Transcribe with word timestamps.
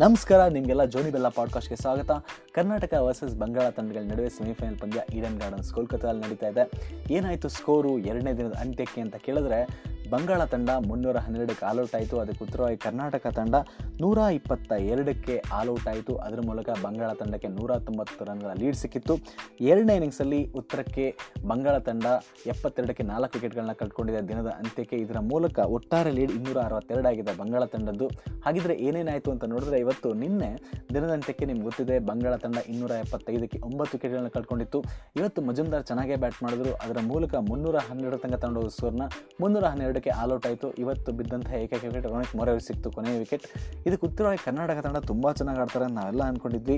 ನಮಸ್ಕಾರ, 0.00 0.48
ನಿಮಗೆಲ್ಲ 0.48 0.84
ಜೋನಿ 0.84 1.10
ಬೆಲ್ಲ 1.10 1.28
ಪಾಡ್ಕಾಸ್ಟ್ಗೆ 1.28 1.76
ಸ್ವಾಗತ. 1.76 2.10
ಕರ್ನಾಟಕ 2.52 2.94
ವರ್ಸಸ್ 2.94 3.38
ಬಂಗಾಳ 3.38 3.68
ತಂಡಗಳ 3.68 4.02
ನಡುವೆ 4.10 4.28
ಸೆಮಿಫೈನಲ್ 4.28 4.78
ಪಂದ್ಯ 4.78 5.02
ಈಡನ್ 5.14 5.40
ಗಾರ್ಡನ್ಸ್ 5.40 5.72
ಕೋಲ್ಕತ್ತಾದಲ್ಲಿ 5.72 6.22
ನಡೀತಾ 6.26 6.48
ಇದೆ. 6.48 6.70
ಏನಾಯಿತು 7.10 7.48
ಸ್ಕೋರು 7.48 7.98
ಎರಡನೇ 7.98 8.32
ದಿನದ 8.32 8.54
ಅಂತ್ಯಕ್ಕೆ 8.54 9.00
ಅಂತ 9.00 9.16
ಕೇಳಿದ್ರೆ 9.16 9.84
ಬಂಗಾಳ 10.12 10.44
ತಂಡ 10.44 10.70
ಮುನ್ನೂರ 10.86 11.16
ಹನ್ನೆರಡಕ್ಕೆ 11.16 11.66
ಆಲ್ಔಟ್ 11.66 11.94
ಆಯಿತು. 11.94 12.20
ಅದಕ್ಕೆ 12.20 12.44
ಉತ್ತರವಾಗಿ 12.44 12.76
ಕರ್ನಾಟಕ 12.76 13.26
ತಂಡ 13.26 13.54
ನೂರ 14.00 14.18
ಇಪ್ಪತ್ತ 14.32 14.72
ಎರಡಕ್ಕೆ 14.92 15.42
ಆಲ್ಔಟ್ 15.52 15.88
ಆಯಿತು. 15.88 16.16
ಅದರ 16.16 16.40
ಮೂಲಕ 16.46 16.68
ಬಂಗಾಳ 16.82 17.10
ತಂಡಕ್ಕೆ 17.12 17.48
ನೂರ 17.48 17.78
ತೊಂಬತ್ತು 17.78 18.24
ರನ್ಗಳ 18.24 18.52
ಲೀಡ್ 18.58 18.76
ಸಿಕ್ಕಿತ್ತು. 18.76 19.14
ಎರಡನೇ 19.60 19.94
ಇನ್ನಿಂಗ್ಸಲ್ಲಿ 19.94 20.40
ಉತ್ತರಕ್ಕೆ 20.60 21.06
ಬಂಗಾಳ 21.46 21.78
ತಂಡ 21.78 22.06
ಎಪ್ಪತ್ತೆರಡಕ್ಕೆ 22.46 23.02
ನಾಲ್ಕು 23.02 23.34
ವಿಕೆಟ್ಗಳನ್ನ 23.34 23.72
ಕಳ್ಕೊಂಡಿದೆ 23.72 24.20
ದಿನದ 24.28 24.46
ಅಂತ್ಯಕ್ಕೆ. 24.46 24.96
ಇದರ 24.96 25.18
ಮೂಲಕ 25.18 25.58
ಒಟ್ಟಾರೆ 25.58 26.10
ಲೀಡ್ 26.10 26.32
ಇನ್ನೂರ 26.32 26.58
ಅರವತ್ತೆರಡಾಗಿದೆ 26.58 27.34
ಬಂಗಾಳ 27.38 27.64
ತಂಡದ್ದು. 27.64 28.08
ಹಾಗಿದ್ರೆ 28.44 28.74
ಏನೇನಾಯಿತು 28.88 29.30
ಅಂತ 29.30 29.44
ನೋಡಿದ್ರೆ 29.44 29.78
ಇವತ್ತು 29.78 30.14
ನಿನ್ನೆ 30.14 30.50
ದಿನದ 30.94 31.10
ಅಂತ್ಯಕ್ಕೆ 31.10 31.44
ನಿಮ್ಗೆ 31.44 31.64
ಗೊತ್ತಿದೆ, 31.64 31.98
ಬಂಗಾಳ 31.98 32.36
ತಂಡ 32.36 32.56
ಇನ್ನೂರ 32.68 32.90
ಎಪ್ಪತ್ತೈದಕ್ಕೆ 32.90 33.60
ಒಂಬತ್ತು 33.60 33.96
ವಿಕೆಟ್ಗಳನ್ನ 33.96 34.28
ಕಳ್ಕೊಂಡಿತ್ತು. 34.28 34.80
ಇವತ್ತು 35.16 35.42
ಮಜುಮ್ದಾರ್ 35.42 35.84
ಚೆನ್ನಾಗೇ 35.84 36.16
ಬ್ಯಾಟ್ 36.16 36.42
ಮಾಡಿದ್ರು. 36.42 36.72
ಅದರ 36.74 37.00
ಮೂಲಕ 37.06 37.34
ಮುನ್ನೂರ 37.34 37.76
ಹನ್ನೆರಡು 37.76 38.18
ತನಕ 38.18 38.38
ತಗೊಂಡೋದ 38.40 38.68
ಸೋರ್ನ 38.80 39.02
ಮುನ್ನೂರ 39.40 39.64
ಹನ್ನೆರಡಕ್ಕೆ 40.00 40.22
ಆಲ್ಔಟ್ 40.22 40.46
ಆಯಿತು. 40.48 40.68
ಇವತ್ತು 40.82 41.10
ಬಿದ್ದಂತಹ 41.18 41.54
ಏಕೈಕ 41.64 41.82
ವಿಕೆಟ್ 41.88 42.06
ರೋಹಿತ್ 42.12 42.34
ಮೊರೆ 42.38 42.52
ಸಿಕ್ತು. 42.66 42.88
ಕೊನೆಯ 42.96 43.16
ವಿಕೆಟ್ 43.22 43.44
ಇದಕ್ಕೆ 43.86 44.04
ಉತ್ತರವಾಗಿ 44.08 44.40
ಕರ್ನಾಟಕ 44.46 44.78
ತಂಡ 44.86 44.98
ತುಂಬ 45.10 45.32
ಚೆನ್ನಾಗಿ 45.38 45.60
ಆಡ್ತಾರೆ 45.62 45.86
ನಾವೆಲ್ಲ 45.98 46.22
ಅಂದ್ಕೊಂಡಿದ್ವಿ 46.30 46.76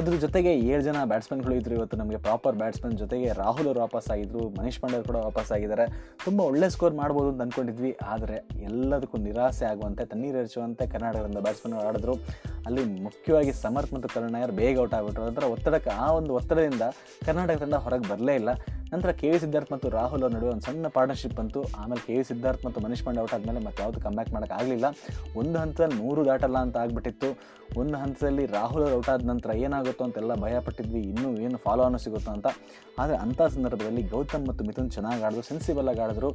ಅದ್ರ 0.00 0.14
ಜೊತೆಗೆ 0.24 0.52
ಏಳು 0.72 0.82
ಜನ 0.88 0.96
ಬ್ಯಾಟ್ಸ್ಮನ್ಗಳು 1.12 1.54
ಇದ್ರು 1.60 1.74
ಇವತ್ತು. 1.78 1.96
ನಮಗೆ 2.02 2.18
ಪ್ರಾಪರ್ 2.26 2.56
ಬ್ಯಾಟ್ಸ್ಮನ್ 2.62 2.94
ಜೊತೆಗೆ 3.02 3.28
ರಾಹುಲ್ 3.42 3.68
ಅವರು 3.70 3.80
ವಾಪಸ್ 3.86 4.08
ಆಗಿದ್ರು. 4.14 4.42
ಮನೀಶ್ 4.58 4.78
ಪಾಂಡೆ 4.82 5.00
ಕೂಡ 5.10 5.18
ವಾಪಸ್ 5.28 5.50
ಆಗಿದ್ದಾರೆ. 5.56 5.86
ತುಂಬ 6.24 6.38
ಒಳ್ಳೆ 6.50 6.68
ಸ್ಕೋರ್ 6.74 6.94
ಮಾಡ್ಬೋದು 7.00 7.28
ಅಂತ 7.32 7.42
ಅಂದ್ಕೊಂಡಿದ್ವಿ 7.46 7.92
ಆದರೆ 8.12 8.36
ಎಲ್ಲದಕ್ಕೂ 8.70 9.18
ನಿರಾಸೆ 9.28 9.66
ಆಗುವಂತೆ, 9.72 10.04
ತಣ್ಣೀರು 10.12 10.38
ಎರಚುವಂತೆ 10.42 10.86
ಕರ್ನಾಟಕದಿಂದ 10.94 11.42
ಬ್ಯಾಟ್ಸ್ಮನ್ 11.48 11.76
ಆಡಿದ್ರು. 11.86 12.16
ಅಲ್ಲಿ 12.66 12.84
ಮುಖ್ಯವಾಗಿ 13.06 13.52
ಸಮರ್ಥ್ 13.64 13.92
ಮತ್ತು 13.94 14.10
ಕರುಣ್ 14.14 14.38
ಬೇಗ 14.60 14.76
ಔಟ್ 14.84 14.94
ಆಗಿಬಿಟ್ರು. 15.00 15.24
ಅದರ 15.32 15.46
ಒತ್ತಡಕ್ಕೆ 15.56 15.90
ಆ 16.04 16.08
ಒಂದು 16.20 16.32
ಒತ್ತಡದಿಂದ 16.40 16.84
ಕರ್ನಾಟಕ 17.26 17.58
ತಂಡ 17.64 17.76
ಹೊರಗೆ 17.86 18.06
ಬರಲೇ 18.12 18.36
ಇಲ್ಲ. 18.42 18.52
ನಂತರ 18.92 19.10
ಕೆ 19.20 19.28
ವಿ 19.32 19.38
ಸಿದ್ಧಾರ್ಥ್ 19.42 19.70
ಮತ್ತು 19.74 19.88
ರಾಹುಲ್ 19.96 20.22
ಅವ್ರ 20.24 20.32
ನಡುವೆ 20.36 20.50
ಒಂದು 20.54 20.64
ಸಣ್ಣ 20.66 20.88
ಪಾರ್ಟ್ನರ್ಶಿಪ್ 20.96 21.36
ಬಂತು. 21.38 21.60
ಆಮೇಲೆ 21.80 22.00
ಕೆ 22.06 22.14
ವಿ 22.18 22.24
ಸಿದ್ಧಾರ್ಥ್ 22.30 22.62
ಮತ್ತು 22.66 22.80
ಮನೀಶ್ 22.84 23.02
ಪಾಂಡೆ 23.06 23.20
ಔಟ್ 23.22 23.34
ಆದಮೇಲೆ 23.36 23.60
ಮತ್ತೆ 23.66 23.80
ಯಾವುದು 23.84 24.00
ಕಮ್ಬ್ಯಾಕ್ 24.06 24.52
ಆಗಲಿಲ್ಲ. 24.58 24.86
ಒಂದು 25.40 25.56
ಹಂತದಲ್ಲಿ 25.62 25.96
ನೂರು 26.02 26.22
ದಾಟಲ್ಲ 26.28 26.58
ಅಂತ 26.66 26.76
ಆಗ್ಬಿಟ್ಟಿತ್ತು. 26.82 27.30
ಒಂದು 27.80 27.96
ಹಂತದಲ್ಲಿ 28.02 28.44
ರಾಹುಲ್ 28.54 28.82
ಅವ್ರು 28.86 28.96
ಔಟ್ 28.98 29.10
ಆದ 29.12 29.24
ನಂತರ 29.30 29.50
ಏನಾಗುತ್ತೋ 29.66 30.02
ಅಂತೆಲ್ಲ 30.06 30.32
ಭಯಪಟ್ಟಿದ್ವಿ 30.42 31.00
ಇನ್ನೂ 31.12 31.28
ಏನು 31.44 31.58
ಫಾಲೋ 31.64 31.82
ಅನ್ನೋ 31.88 32.00
ಸಿಗುತ್ತೋ 32.04 32.30
ಅಂತ. 32.36 32.48
ಆದರೆ 33.00 33.16
ಅಂಥ 33.24 33.40
ಸಂದರ್ಭದಲ್ಲಿ 33.54 34.02
ಗೌತಮ್ 34.14 34.44
ಮತ್ತು 34.48 34.62
ಮಿಥುನ್ 34.68 34.90
ಚೆನ್ನಾಗಿ 34.96 35.22
ಆಡಿದ್ರು 35.26 35.44
ಸೆನ್ಸಿಬಲ್ 35.50 35.88
ಆಗಿ 35.92 36.00
ಆಡಿದ್ರು. 36.06 36.30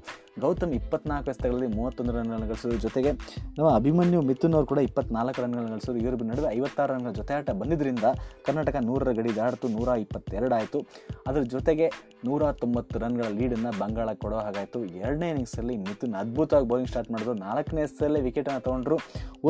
ಗೌತಮ್ 0.46 0.74
ಇಪ್ಪತ್ನಾಲ್ಕು 0.80 1.30
ಎಸೆತಗಳಲ್ಲಿ 1.34 1.70
ಮೂವತ್ತೊಂದು 1.78 2.16
ರನ್ಗಳನ್ನು 2.18 2.48
ಗಳಿಸೋದ್ರ 2.52 2.80
ಜೊತೆಗೆ. 2.88 3.12
ನಾವು 3.58 3.70
ಅಭಿಮನ್ಯು, 3.80 4.22
ಮಿಥುನ್ 4.30 4.56
ಅವರು 4.58 4.70
ಕೂಡ 4.74 4.82
ಇಪ್ಪತ್ನಾಲ್ಕು 4.90 5.42
ರನ್ಗಳನ್ನು 5.46 5.72
ಗಳಿಸೋದು 5.76 6.00
ಇವರಿಬ್ಬರ 6.04 6.28
ನಡುವೆ 6.32 6.50
ಐವತ್ತಾರು 6.58 6.92
ರನ್ಗಳ 6.96 7.14
ಜೊತೆ 7.20 7.36
ಆಟ 7.40 7.50
ಬಂದಿದ್ದರಿಂದ 7.62 8.08
ಕರ್ನಾಟಕ 8.48 8.76
ನೂರರ 8.90 9.12
ಗಡಿ 9.20 9.34
ದಾಡ್ತು 9.42 9.70
ನೂರ 9.78 9.90
ಇಪ್ಪತ್ತೆರಡು 10.06 10.56
ಆಯಿತು. 10.60 10.82
ಅದರ 11.30 11.44
ಜೊತೆಗೆ 11.56 11.88
ನೂರ 12.28 12.44
ತೊಂಬತ್ತು 12.52 13.00
ರನ್ಗಳ 13.00 13.28
ಲೀಡನ್ನು 13.40 13.72
ಬಂಗಾಳ 13.80 14.10
ಕೊಡೋ 14.24 14.38
ಹಾಗಾಯಿತು. 14.38 14.80
ಎರಡನೇ 14.86 15.30
ಇನ್ನಿಂಗ್ಸಲ್ಲಿ 15.30 15.78
ಮಿಥುನ್ 15.78 16.16
ಅದ್ಭುತವಾಗಿ 16.22 16.68
ಬೌಲಿಂಗ್ 16.72 16.90
ಸ್ಟಾರ್ಟ್ 16.90 17.12
ಮಾಡಿದ್ರು. 17.12 17.34
ನಾಲ್ಕನೇ 17.48 17.82
ಎಸೆತಲ್ಲೇ 17.82 18.22
ವಿಕೆಟನ್ನು 18.28 18.62
ತೊಗೊಂಡ್ರು. 18.68 18.98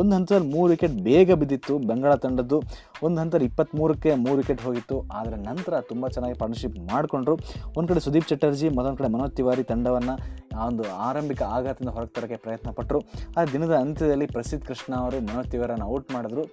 ಒಂದು 0.00 0.12
ಹಂತದಲ್ಲಿ 0.16 0.48
ಮೂರು 0.54 0.70
ವಿಕೆಟ್ 0.74 0.96
ಬೇಗ 1.08 1.32
ಬಿದ್ದಿತ್ತು 1.42 1.78
ಬಂಗಾಳ 1.90 2.14
ತಂಡದ್ದು. 2.14 2.58
ಒಂದು 3.06 3.20
ಹಂತದಲ್ಲಿ 3.20 3.48
ಇಪ್ಪತ್ತ್ಮೂರಕ್ಕೆ 3.50 4.14
ಮೂರು 4.14 4.38
ವಿಕೆಟ್ 4.42 4.62
ಹೋಗಿತ್ತು. 4.68 4.98
ಆದರೆ 5.18 5.36
ನಂತರ 5.50 5.80
ತುಂಬ 5.80 6.08
ಚೆನ್ನಾಗಿ 6.08 6.38
ಪಾರ್ಟ್ನರ್ಶಿಪ್ 6.38 6.78
ಮಾಡಿಕೊಂಡ್ರು. 6.92 7.36
ಒಂದು 7.76 7.88
ಕಡೆ 7.92 8.00
ಸುದೀಪ್ 8.00 8.28
ಚಟರ್ಜಿ, 8.28 8.68
ಮತ್ತೊಂದು 8.68 9.00
ಕಡೆ 9.02 9.08
ಮನೋಜ್ 9.16 9.34
ತಿವಾರಿ 9.40 9.64
ತಂಡವನ್ನು 9.72 10.16
ಆ 10.58 10.66
ಒಂದು 10.66 10.84
ಆರಂಭಿಕ 11.08 11.40
ಆಘಾತದಿಂದ 11.56 11.90
ಹೊರಗೆ 11.96 12.12
ತರೋಕ್ಕೆ 12.14 12.36
ಪ್ರಯತ್ನ 12.44 12.70
ಪಟ್ಟರು 12.78 13.00
ಆ 13.38 13.44
ದಿನದ 13.52 13.74
ಅಂತ್ಯದಲ್ಲಿ 13.84 14.26
ಪ್ರಸಿದ್ಧ 14.26 14.66
ಕೃಷ್ಣ 14.68 14.92
ಅವರು 15.02 15.18
ಮನೋಜ್ 15.28 15.50
ತಿವಾರನ್ನು 15.50 15.86
ಔಟ್ 15.94 16.08
ಮಾಡಿದ್ರು. 16.14 16.44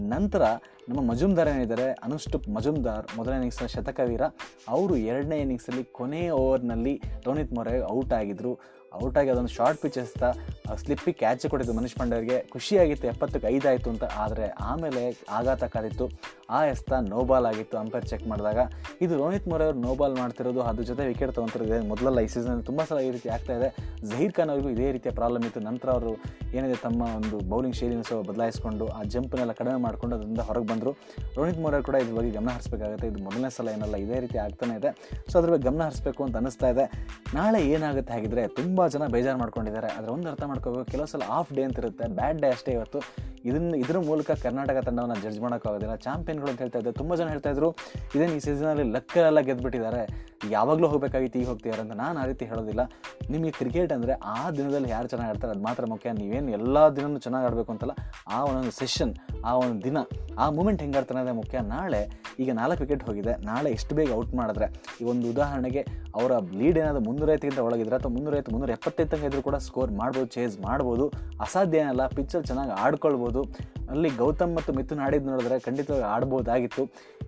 ನಂತರ 0.00 0.42
ನಮ್ಮ 0.88 1.10
ಮಜುಮ್ದಾರ್ 1.10 1.48
ಏನಿದ್ದಾರೆ 1.48 1.90
ಅನುಷ್ಠುಪ್ 1.90 2.48
ಮಜುಮ್ದಾರ್ 2.48 3.06
ಮೊದಲನೇ 3.16 3.34
ಇನ್ನಿಂಗ್ಸ್ನ 3.34 3.66
ಶತಕವೀರ. 3.66 4.20
ಅವರು 4.68 4.96
ಎರಡನೇ 4.96 5.38
ಇನ್ನಿಂಗ್ಸಲ್ಲಿ 5.38 5.84
ಕೊನೆಯ 5.84 6.30
ಓವರ್ನಲ್ಲಿ 6.30 7.02
ರೋನಿತ್ 7.26 7.52
ಮೊರೆ 7.52 7.82
ಔಟ್ 7.82 8.12
ಆಗಿದ್ರು. 8.12 8.58
ಔಟ್ 9.04 9.18
ಆಗಿ 9.18 9.30
ಅದೊಂದು 9.30 9.48
ಶಾರ್ಟ್ 9.48 9.82
ಪಿಚ್ 9.82 9.98
ಎಸ್ತಾ 9.98 10.32
ಸ್ಲಿಪ್ಪಿಗೆ 10.76 11.18
ಕ್ಯಾಚ್ 11.18 11.46
ಕೊಟ್ಟಿದ್ದು 11.46 11.76
ಮನೀಶ್ 11.76 11.94
ಪಾಂಡೆ 11.94 12.16
ಅವರಿಗೆ. 12.16 12.46
ಖುಷಿಯಾಗಿತ್ತು, 12.50 13.08
ಎಪ್ಪತ್ತಕ್ಕೆ 13.08 13.48
ಐದು 13.48 13.68
ಆಯಿತು 13.68 13.90
ಅಂತ. 13.90 14.04
ಆದರೆ 14.04 14.48
ಆಮೇಲೆ 14.48 15.22
ಆಘಾತ 15.30 15.64
ಕಾದಿತ್ತು 15.64 16.08
ಆ 16.56 16.60
ಎಸ್ತ 16.72 16.92
ನೋಬಾಲ್ 17.14 17.46
ಆಗಿತ್ತು 17.50 17.76
ಅಂಪೈರ್ 17.82 18.06
ಚೆಕ್ 18.10 18.24
ಮಾಡಿದಾಗ. 18.32 18.58
ಇದು 19.04 19.12
ರೋಹಿತ್ 19.22 19.46
ಮೊರೆ 19.52 19.64
ಅವರು 19.68 19.78
ನೋಬಾಲ್ 19.86 20.14
ಮಾಡ್ತಿರೋದು, 20.20 20.60
ಅದ್ರ 20.70 20.84
ಜೊತೆ 20.90 21.02
ವಿಕೆಟ್ 21.10 21.32
ತೊಗೊಂತಿರೋದು 21.38 21.78
ಮೊದಲೆಲ್ಲ 21.90 22.20
ಈ 22.26 22.30
ಸೀಸನ್ 22.34 22.62
ತುಂಬ 22.68 22.80
ಸಲ 22.90 22.98
ಈ 23.08 23.10
ರೀತಿ 23.16 23.28
ಆಗ್ತಾ 23.36 23.54
ಇದೆ. 23.58 23.68
ಜಹೀರ್ 24.10 24.34
ಖಾನ್ 24.36 24.50
ಅವರಿಗೂ 24.54 24.70
ಇದೇ 24.76 24.88
ರೀತಿಯ 24.96 25.12
ಪ್ರಾಬ್ಲಮ್ 25.20 25.44
ಇತ್ತು. 25.48 25.62
ನಂತರ 25.68 25.88
ಅವರು 25.96 26.12
ಏನಿದೆ 26.58 26.76
ತಮ್ಮ 26.86 27.00
ಒಂದು 27.18 27.36
ಬೌಲಿಂಗ್ 27.52 27.76
ಶೈಲಿನ 27.80 28.02
ಸಹ 28.10 28.18
ಬದಲಾಯಿಸ್ಕೊಂಡು, 28.30 28.86
ಆ 28.98 29.02
ಜಂಪ್ನೆಲ್ಲ 29.14 29.52
ಕಡಿಮೆ 29.60 29.78
ಮಾಡಿಕೊಂಡು 29.86 30.14
ಅದರಿಂದ 30.18 30.42
ಹೊರಗೆ 30.50 30.68
ಬಂದರು. 30.72 30.92
ರೋಹಿತ್ 31.38 31.60
ಮೊರೆ 31.64 31.80
ಕೂಡ 31.88 31.96
ಇದ್ರ 32.04 32.14
ಬಗ್ಗೆ 32.18 32.32
ಗಮನ 32.38 32.52
ಹರಿಸಬೇಕಾಗುತ್ತೆ. 32.56 33.08
ಇದು 33.12 33.20
ಮೊದಲನೇ 33.28 33.50
ಸಲ 33.58 33.68
ಏನಲ್ಲ, 33.76 33.96
ಇದೇ 34.06 34.18
ರೀತಿ 34.26 34.40
ಆಗ್ತಾನೆ 34.46 34.76
ಇದೆ. 34.80 34.92
ಸೊ 35.30 35.34
ಅದ್ರ 35.40 35.50
ಬಗ್ಗೆ 35.54 35.66
ಗಮನ 35.70 35.82
ಹರಿಸಬೇಕು 35.88 36.22
ಅಂತ 36.26 36.36
ಅನಿಸ್ತಾ 36.42 36.70
ಇದೆ. 36.74 36.86
ನಾಳೆ 37.38 37.60
ಏನಾಗುತ್ತೆ 37.74 38.14
ಹಾಗಿದ್ರೆ 38.16 38.44
ತುಂಬ 38.60 38.86
ಜನ 38.94 39.06
ಬೇಜಾರು 39.16 39.40
ಮಾಡ್ಕೊಂಡಿದ್ದಾರೆ. 39.44 39.90
ಅದರ 39.98 40.10
ಒಂದು 40.16 40.28
ಅರ್ಥ 40.32 40.44
ಮಾಡ್ಕೋಬೇಕು, 40.52 40.86
ಕೆಲವು 40.94 41.10
ಸಲ 41.14 41.26
ಆಫ್ 41.40 41.52
ಡೇ 41.58 41.64
ಅಂತ 41.68 41.84
ಇರುತ್ತೆ 41.84 42.06
ಬ್ಯಾಡ್ 42.20 42.40
ಡೇ 42.44 42.50
ಅಷ್ಟೇ 42.56 42.72
ಇವತ್ತು. 42.78 43.00
ಇದನ್ನ 43.48 43.74
ಇದ್ರ 43.82 43.98
ಮೂಲಕ 44.08 44.30
ಕರ್ನಾಟಕ 44.44 44.78
ತಂಡವನ್ನು 44.88 45.16
ಜಡ್ಜ್ 45.24 45.40
ಮಾಡೋಕ್ಕಾಗೋದಿಲ್ಲ 45.44 45.94
ಚಾಂಪಿಯನ್ಗಳು 46.06 46.50
ಅಂತ 46.52 46.60
ಹೇಳ್ತಾ 46.64 46.78
ಇದ್ದಾರೆ 46.80 46.96
ತುಂಬ 47.00 47.12
ಜನ 47.20 47.28
ಹೇಳ್ತಾ 47.34 47.50
ಇದ್ರು, 47.54 47.68
ಇದೇನು 48.14 48.34
ಈ 48.38 48.40
ಸೀಸನಲ್ಲಿ 48.46 48.86
ಲಕ್ಕರೆಲ್ಲ 48.96 49.40
ಗೆದ್ದುಬಿಟ್ಟಿದ್ದಾರೆ 49.48 50.02
ಯಾವಾಗಲೂ 50.54 50.86
ಹೋಗಬೇಕಾಗಿತ್ತು 50.92 51.38
ಈಗ 51.42 51.48
ಹೋಗ್ತಿದ್ದಾರೆ 51.52 51.82
ಅಂತ 51.84 51.94
ನಾನು 52.02 52.16
ಆ 52.22 52.24
ರೀತಿ 52.30 52.44
ಹೇಳೋದಿಲ್ಲ. 52.52 52.82
ನಿಮಗೆ 53.32 53.52
ಕ್ರಿಕೆಟ್ 53.60 53.92
ಅಂದರೆ 53.96 54.14
ಆ 54.34 54.38
ದಿನದಲ್ಲಿ 54.58 54.90
ಯಾರು 54.94 55.08
ಚೆನ್ನಾಗಿ 55.12 55.30
ಆಡ್ತಾರೆ 55.32 55.52
ಅದು 55.54 55.64
ಮಾತ್ರ 55.68 55.84
ಮುಖ್ಯ. 55.92 56.12
ನೀವೇನು 56.20 56.52
ಎಲ್ಲ 56.58 56.76
ದಿನವೂ 56.96 57.20
ಚೆನ್ನಾಗಿ 57.26 57.46
ಆಡಬೇಕು 57.48 57.72
ಅಂತಲ್ಲ, 57.74 57.94
ಆ 58.36 58.40
ಒಂದೊಂದು 58.48 58.74
ಸೆಷನ್ 58.82 59.14
ಆ 59.50 59.52
ಒಂದು 59.64 59.80
ದಿನ, 59.88 59.98
ಆ 60.42 60.46
ಮೂಮೆಂಟ್ 60.58 60.82
ಹೆಂಗೆ 60.84 60.98
ಆಡ್ತಾನೆ 61.00 61.36
ಮುಖ್ಯ. 61.42 61.58
ನಾಳೆ 61.74 62.02
ಈಗ 62.42 62.50
ನಾಲ್ಕು 62.60 62.80
ವಿಕೆಟ್ 62.84 63.04
ಹೋಗಿದೆ. 63.08 63.34
ನಾಳೆ 63.50 63.70
ಎಷ್ಟು 63.78 63.92
ಬೇಗ 63.98 64.10
ಔಟ್ 64.20 64.34
ಮಾಡಿದ್ರೆ? 64.40 64.68
ಈ 65.00 65.06
ಒಂದು 65.12 65.26
ಉದಾಹರಣೆಗೆ 65.32 65.82
ಅವರ 66.18 66.32
ಲೀಡ್ 66.60 66.78
ಏನಾದರೂ 66.82 67.02
ಮುನ್ನೂರೈತಿಗಿಂತ 67.08 67.60
ಒಳಗಿದ್ರೆ 67.68 67.96
ಅಥವಾ 67.98 68.12
ಮುನ್ನೂರೈವತ್ತು 68.16 68.52
ಮುನ್ನೂರ 68.54 68.70
ಎಪ್ಪತ್ತೈದು 68.78 69.10
ತನಕ 69.12 69.28
ಇದ್ರೂ 69.30 69.42
ಕೂಡ 69.48 69.56
ಸ್ಕೋರ್ 69.66 69.92
ಮಾಡ್ಬೋದು 70.00 70.28
ಚೇಸ್ 70.36 70.56
ಮಾಡ್ಬೋದು. 70.66 71.04
ಅಸಾಧ್ಯ 71.46 71.82
ಏನಲ್ಲ 71.84 72.06
ಪಿಚ್ಚಲ್ಲಿ 72.16 72.48
ಚೆನ್ನಾಗಿ 72.50 72.74
ಆಡ್ಕೊಳ್ಬೋದು. 72.84 73.42
ಅಲ್ಲಿ 73.92 74.10
ಗೌತಮ್ 74.20 74.52
ಮತ್ತು 74.56 74.70
ಮಿಥುನ್ 74.76 75.00
ಆಡಿದ್ದು 75.06 75.28
ನೋಡಿದ್ರೆ 75.30 75.56
ಖಂಡಿತವಾಗಿ 75.66 76.06
ಆಡ್ಬೋದಾಗಿತ್ತು. 76.14 76.82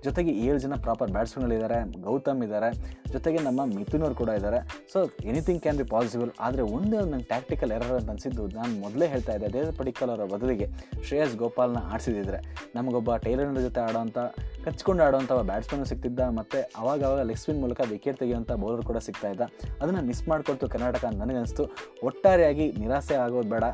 ಜೊತೆಗೆ 0.04 0.32
ಏಳು 0.47 0.58
ಜನ 0.64 0.74
ಪ್ರಾಪರ್ 0.86 1.10
ಬ್ಯಾಟ್ಸ್ಮನ್ಗಳಿದ್ದಾರೆ 1.14 1.78
ಗೌತಮ್ 2.06 2.41
ಇದ್ದಾರೆ 2.47 2.69
ಜೊತೆಗೆ 3.14 3.38
ನಮ್ಮ 3.47 3.60
ಮಿಥುನ್ 3.76 4.03
ಅವರು 4.06 4.16
ಕೂಡ 4.20 4.30
ಇದ್ದಾರೆ 4.38 4.58
so 4.92 4.98
anything 5.30 5.60
can 5.64 5.78
be 5.80 5.86
possible 5.92 6.32
ಆದರೆ 6.47 6.62
ಒಂದೇ 6.76 6.97
ಒಂದು 7.03 7.12
ನಂಗೆ 7.12 7.28
ಟ್ಯಾಕ್ಟಿಕಲ್ 7.32 7.72
ಎರರ್ 7.76 7.94
ಅಂತ 7.98 8.10
ಅನಿಸಿದ್ದು 8.14 8.44
ನಾನು 8.58 8.72
ಮೊದಲೇ 8.84 9.06
ಹೇಳ್ತಾ 9.12 9.34
ಇದ್ದೆ 9.38 9.50
ದೇವ 9.56 9.70
ಪಡಿಕಲ್ 9.80 10.10
ಅವರ 10.14 10.26
ಬದಲಿಗೆ 10.34 10.66
ಶ್ರೇಯಸ್ 11.06 11.36
ಗೋಪಾಲ್ನ 11.42 11.80
ಆಡಿಸಿದ್ರೆ 11.92 12.41
ನಮಗೊಬ್ಬ 12.76 13.16
ಟೈಲರ್ನ 13.26 13.62
ಜೊತೆ 13.69 13.80
ಆಡೋವಂಥ 13.86 14.19
ಕಚ್ಕೊಂಡು 14.66 15.02
ಆಡುವಂಥ 15.06 15.32
ಬ್ಯಾಟ್ಸ್ಮನ್ 15.50 15.86
ಸಿಗ್ತಿದ್ದ, 15.91 16.20
ಮತ್ತು 16.38 16.58
ಅವಾಗ 16.80 17.00
ಅವಾಗ 17.08 17.22
ಲೆಗ್ 17.30 17.41
ಸ್ಪಿನ್ 17.42 17.60
ಮೂಲಕ 17.64 17.80
ವಿಕೆಟ್ 17.91 18.19
ತೆಗೆಯುವಂಥ 18.22 18.52
ಬೌಲರ್ 18.62 18.84
ಕೂಡ 18.91 18.98
ಸಿಗ್ತಾ 19.08 19.28
ಇದ್ದ. 19.34 19.44
ಅದನ್ನು 19.82 20.02
ಮಿಸ್ 20.10 20.22
ಮಾಡಿಕೊಡ್ತು 20.30 20.69
ಕರ್ನಾಟಕ 20.75 21.04
ನನಗನ್ನಿಸ್ತು. 21.22 21.66
ಒಟ್ಟಾರೆಯಾಗಿ 22.08 22.66
ನಿರಾಸೆ 22.82 23.16
ಆಗೋದು 23.24 23.50
ಬೇಡ. 23.54 23.64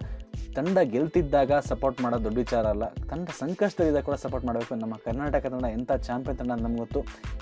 ತಂಡ 0.56 0.78
ಗೆಲ್ತಿದ್ದಾಗ 0.78 1.52
ಸಪೋರ್ಟ್ 1.52 2.00
ಮಾಡೋದು 2.02 2.24
ದೊಡ್ಡ 2.24 2.38
ವಿಚಾರ 2.38 2.66
ಅಲ್ಲ. 2.66 2.84
ತಂಡ 3.10 3.28
ಸಂಕಷ್ಟದಿಂದ 3.38 3.96
ಕೂಡ 3.96 4.14
ಸಪೋರ್ಟ್ 4.14 4.46
ಮಾಡಬೇಕು. 4.46 4.74
ನಮ್ಮ 4.74 4.94
ಕರ್ನಾಟಕ 5.04 5.46
ತಂಡ 5.46 5.64
ಎಂಥ 5.64 5.92
ಚಾಂಪಿಯನ್ 5.92 6.38
ತಂಡ 6.38 6.52
ಅಂತ 6.52 6.62
ನಮ್ಗೆ 6.62 6.78
ಗೊತ್ತು. 6.78 7.00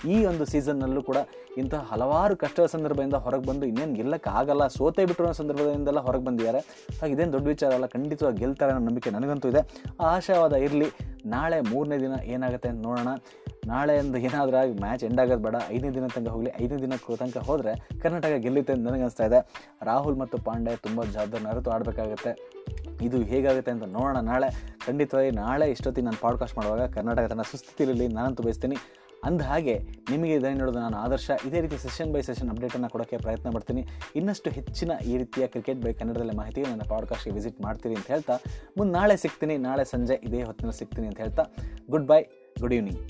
ಈ 0.08 0.24
ಒಂದು 0.24 0.44
ಸೀಸನ್ನಲ್ಲೂ 0.44 1.02
ಕೂಡ 1.02 1.16
ಇಂಥ 1.58 1.74
ಹಲವಾರು 1.74 2.36
ಕಷ್ಟದ 2.36 2.66
ಸಂದರ್ಭದಿಂದ 2.66 3.14
ಹೊರಗೆ 3.14 3.46
ಬಂದು 3.46 3.66
ಇನ್ನೇನು 3.66 3.94
ಗೆಲ್ಲಕ್ಕೆ 3.94 4.30
ಆಗಲ್ಲ, 4.30 4.66
ಸೋತೆ 4.66 5.04
ಬಿಟ್ಟಿರೋ 5.06 5.32
ಸಂದರ್ಭದಿಂದೆಲ್ಲ 5.32 6.00
ಹೊರಗೆ 6.00 6.24
ಬಂದಿದ್ದಾರೆ. 6.24 6.58
ಹಾಗೆ 7.00 7.12
ಇದೇನು 7.12 7.32
ದೊಡ್ಡ 7.32 7.46
ವಿಚಾರ 7.48 7.72
ಅಲ್ಲ, 7.72 7.86
ಖಂಡಿತವಾಗಿ 7.86 8.38
ಗೆಲ್ತಾರೆ 8.38 8.72
ಅನ್ನೋ 8.72 8.88
ನಂಬಿಕೆ 8.88 9.10
ನನಗಂತೂ 9.10 9.48
ಇದೆ. 9.48 9.62
ಆ 10.00 10.16
ಆಶಾವಾದ 10.16 10.52
ಇರಲಿ, 10.52 10.88
ನಾಳೆ 11.26 11.60
ಮೂರನೇ 11.60 11.98
ದಿನ 11.98 12.12
ಏನಾಗುತ್ತೆ 12.24 12.68
ಅಂತ 12.68 12.82
ನೋಡೋಣ. 12.86 13.08
ನಾಳೆ 13.68 13.94
ಒಂದು 13.98 14.18
ಏನಾದರೂ 14.18 14.56
ಆಗಿ 14.56 14.74
ಮ್ಯಾಚ್ 14.80 15.04
ಎಂಡ್ 15.04 15.20
ಆಗೋದು 15.20 15.42
ಬೇಡ. 15.42 15.56
ಐದನೇ 15.68 15.90
ದಿನ 15.90 16.06
ತನಕ 16.06 16.28
ಹೋಗಲಿ, 16.28 16.50
ಐದನೇ 16.62 16.80
ದಿನ 16.82 16.96
ತನಕ 17.02 17.42
ಹೋದರೆ 17.48 17.72
ಕರ್ನಾಟಕ 18.00 18.34
ಗೆಲ್ಲುತ್ತೆ 18.36 18.72
ಅಂತ 18.72 18.84
ನನಗನ್ನಿಸ್ತಾ 18.88 19.26
ಇದೆ. 19.26 19.40
ರಾಹುಲ್ 19.82 20.18
ಮತ್ತು 20.18 20.38
ಪಾಂಡೆ 20.38 20.74
ತುಂಬ 20.76 21.04
ಜವಾಬ್ದಾರಿ 21.04 21.48
ಅರಿತು 21.52 21.70
ಆಡಬೇಕಾಗುತ್ತೆ. 21.70 22.32
ಇದು 23.02 23.18
ಹೇಗಾಗುತ್ತೆ 23.22 23.70
ಅಂತ 23.70 23.84
ನೋಡೋಣ 23.96 24.20
ನಾಳೆ. 24.30 24.48
ಖಂಡಿತವಾಗಿ 24.86 25.30
ನಾಳೆ 25.30 25.66
ಇಷ್ಟೊತ್ತಿಗೆ 25.70 26.04
ನಾನು 26.04 26.20
ಪಾಡ್ಕಾಸ್ಟ್ 26.20 26.56
ಮಾಡುವಾಗ 26.58 26.84
ಕರ್ನಾಟಕ 26.94 27.26
ತನ್ನ 27.26 27.42
ಸುಸ್ಥಿತಿಯಲ್ಲಿ 27.42 28.08
ನಾನಂತೂ 28.08 28.42
ಬಯಸ್ತೀನಿ. 28.42 28.78
ಅಂದ 29.24 29.40
ಹಾಗೆ 29.40 29.74
ನಿಮಗೆ 30.10 30.34
ಇದನ್ನು 30.34 30.58
ನೋಡೋದು 30.58 30.80
ನಾನು 30.80 30.96
ಆದರ್ಶ. 30.96 31.30
ಇದೇ 31.46 31.60
ರೀತಿ 31.60 31.76
ಸೆಷನ್ 31.78 32.10
ಬೈ 32.14 32.20
ಸೆಷನ್ 32.22 32.50
ಅಪ್ಡೇಟನ್ನು 32.50 32.88
ಕೊಡೋಕ್ಕೆ 32.88 33.16
ಪ್ರಯತ್ನ 33.16 33.48
ಮಾಡ್ತೀನಿ. 33.50 33.82
ಇನ್ನಷ್ಟು 34.16 34.50
ಹೆಚ್ಚಿನ 34.50 34.92
ಈ 35.06 35.14
ರೀತಿಯ 35.16 35.46
ಕ್ರಿಕೆಟ್ 35.46 35.80
ಬೈ 35.84 35.92
ಕನ್ನಡದಲ್ಲಿ 35.92 36.36
ಮಾಹಿತಿ 36.36 36.62
ನನ್ನ 36.62 36.84
ಪಾಡ್ಕಾಸ್ಟ್ಗೆ 36.88 37.34
ವಿಸಿಟ್ 37.34 37.60
ಮಾಡ್ತೀನಿ 37.60 37.94
ಅಂತ 37.94 38.06
ಹೇಳ್ತಾ, 38.06 38.36
ಮುಂದೆ 38.76 38.92
ನಾಳೆ 38.98 39.16
ಸಿಗ್ತೀನಿ. 39.16 39.56
ನಾಳೆ 39.68 39.84
ಸಂಜೆ 39.84 40.18
ಇದೇ 40.28 40.42
ಹೊತ್ತಿನಲ್ಲಿ 40.42 40.78
ಸಿಗ್ತೀನಿ 40.78 41.06
ಅಂತ 41.06 41.18
ಹೇಳ್ತಾ 41.18 41.46
ಗುಡ್ 41.90 42.06
ಬೈ 42.06 42.22
ಗುಡ್ 42.60 42.74
ಈವ್ನಿಂಗ್ 42.74 43.02